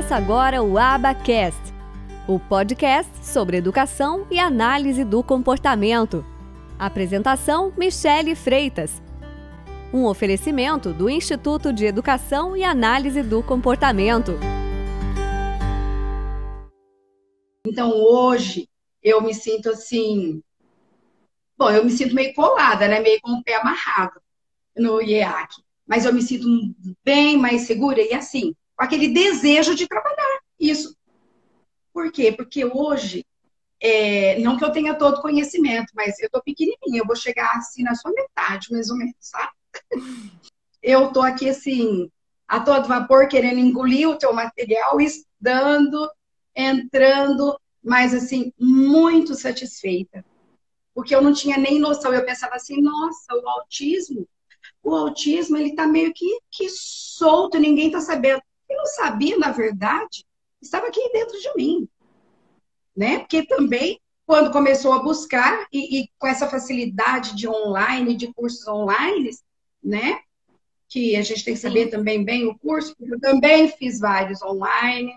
[0.00, 1.60] Começa agora o Abacast,
[2.26, 6.24] o podcast sobre educação e análise do comportamento.
[6.78, 9.02] Apresentação: Michele Freitas.
[9.92, 14.32] Um oferecimento do Instituto de Educação e Análise do Comportamento.
[17.66, 18.70] Então hoje
[19.02, 20.42] eu me sinto assim.
[21.58, 23.00] Bom, eu me sinto meio colada, né?
[23.00, 24.18] Meio com o pé amarrado
[24.74, 25.56] no IEAC.
[25.86, 26.46] Mas eu me sinto
[27.04, 30.96] bem mais segura e assim, aquele desejo de trabalhar isso.
[31.92, 32.32] Por quê?
[32.32, 33.24] Porque hoje,
[33.78, 37.82] é, não que eu tenha todo conhecimento, mas eu tô pequenininha, eu vou chegar assim
[37.82, 39.52] na sua metade, mais ou menos, sabe?
[40.82, 42.10] Eu tô aqui assim,
[42.48, 46.10] a todo vapor, querendo engolir o teu material, estudando,
[46.56, 47.54] entrando,
[47.84, 50.24] mas assim, muito satisfeita.
[50.94, 54.26] Porque eu não tinha nem noção, eu pensava assim, nossa, o autismo,
[54.82, 58.42] o autismo, ele tá meio que, que solto, ninguém tá sabendo.
[58.80, 60.24] Não sabia, na verdade,
[60.60, 61.88] estava aqui dentro de mim.
[62.96, 63.18] Né?
[63.18, 68.66] Porque também, quando começou a buscar, e, e com essa facilidade de online, de cursos
[68.66, 69.30] online,
[69.84, 70.20] né?
[70.88, 71.90] Que a gente tem que saber Sim.
[71.90, 75.14] também bem o curso, porque eu também fiz vários online,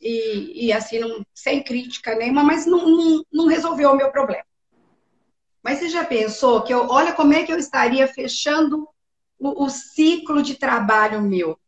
[0.00, 4.44] e, e assim, não, sem crítica nenhuma, mas não, não, não resolveu o meu problema.
[5.62, 8.88] Mas você já pensou que eu, olha como é que eu estaria fechando
[9.38, 11.58] o, o ciclo de trabalho meu?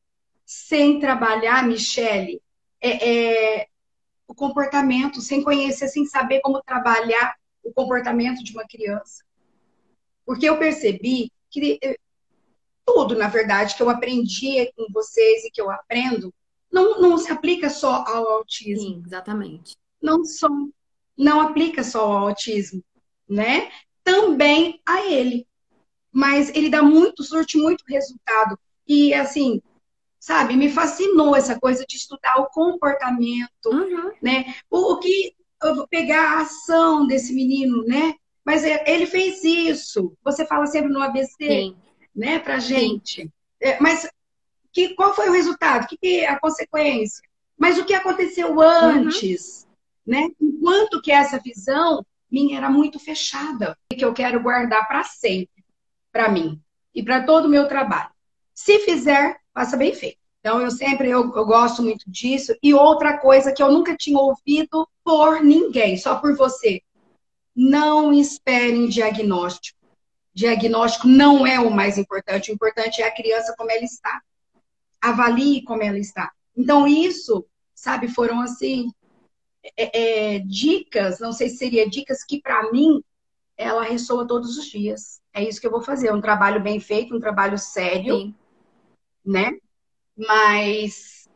[0.45, 2.41] Sem trabalhar, Michele,
[2.81, 3.69] é, é,
[4.27, 9.25] o comportamento, sem conhecer, sem saber como trabalhar o comportamento de uma criança.
[10.27, 11.97] Porque eu percebi que é,
[12.85, 16.33] tudo, na verdade, que eu aprendi com vocês e que eu aprendo,
[16.71, 18.83] não, não se aplica só ao autismo.
[18.83, 19.77] Sim, exatamente.
[20.03, 20.49] Não só,
[21.17, 22.83] não aplica só ao autismo,
[23.29, 23.71] né?
[24.03, 25.47] Também a ele.
[26.13, 28.59] Mas ele dá muito, surte muito resultado.
[28.87, 29.63] E assim,
[30.25, 30.57] sabe?
[30.57, 34.11] Me fascinou essa coisa de estudar o comportamento, uhum.
[34.23, 34.55] né?
[34.71, 35.35] O, o que
[35.91, 38.15] pegar a ação desse menino, né?
[38.43, 40.17] Mas é, ele fez isso.
[40.25, 41.77] Você fala sempre no ABC, Sim.
[42.17, 42.39] né?
[42.39, 43.31] Pra gente.
[43.61, 44.09] É, mas
[44.73, 45.87] que, qual foi o resultado?
[45.87, 47.23] Que, que a consequência?
[47.55, 49.67] Mas o que aconteceu antes,
[50.07, 50.13] uhum.
[50.13, 50.31] né?
[50.41, 55.63] Enquanto que essa visão minha era muito fechada, que eu quero guardar para sempre,
[56.11, 56.59] para mim
[56.95, 58.11] e para todo o meu trabalho.
[58.55, 60.19] Se fizer, faça bem feito.
[60.41, 62.55] Então, eu sempre eu, eu, gosto muito disso.
[62.63, 66.83] E outra coisa que eu nunca tinha ouvido por ninguém, só por você.
[67.57, 69.79] Não esperem diagnóstico.
[70.35, 72.51] Diagnóstico não é o mais importante.
[72.51, 74.21] O importante é a criança como ela está.
[75.01, 76.31] Avalie como ela está.
[76.55, 78.91] Então, isso, sabe, foram assim,
[79.77, 83.03] é, é, dicas, não sei se seria dicas que para mim
[83.57, 85.23] ela ressoa todos os dias.
[85.33, 88.35] É isso que eu vou fazer, um trabalho bem feito, um trabalho sério, Sim.
[89.25, 89.53] Né?
[90.17, 91.29] Mas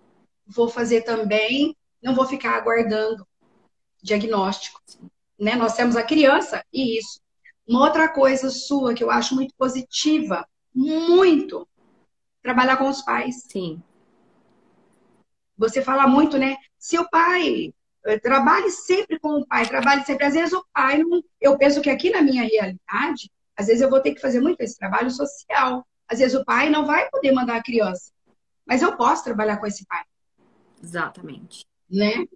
[0.46, 3.26] vou fazer também, não vou ficar aguardando
[4.02, 4.80] diagnóstico,
[5.38, 5.54] né?
[5.56, 7.20] Nós temos a criança e isso.
[7.66, 11.68] Uma outra coisa sua que eu acho muito positiva, muito,
[12.42, 13.44] trabalhar com os pais.
[13.50, 13.82] Sim.
[15.56, 16.56] Você fala muito, né?
[16.78, 17.74] Seu pai,
[18.06, 20.24] eh, trabalhe sempre com o pai, trabalhe sempre.
[20.24, 21.22] Às vezes o pai não.
[21.40, 24.60] Eu penso que aqui na minha realidade, às vezes eu vou ter que fazer muito
[24.60, 25.84] esse trabalho social.
[26.08, 28.10] Às vezes o pai não vai poder mandar a criança.
[28.66, 30.04] Mas eu posso trabalhar com esse pai.
[30.82, 31.64] Exatamente.
[31.90, 32.26] Né?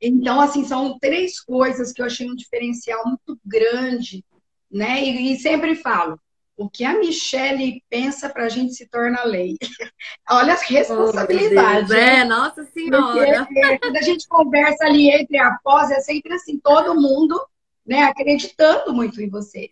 [0.00, 4.24] Então, assim, são três coisas que eu achei um diferencial muito grande,
[4.70, 5.02] né?
[5.02, 6.20] E, e sempre falo,
[6.56, 9.56] o que a Michelle pensa para a gente se torna lei.
[10.30, 11.90] Olha as responsabilidades.
[11.90, 13.44] Oh, é, nossa senhora.
[13.44, 17.38] Porque, é, quando a gente conversa ali entre após, é sempre assim, todo mundo
[17.86, 19.70] né, acreditando muito em você.